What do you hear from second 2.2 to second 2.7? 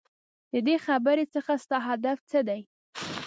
څه دی؟؟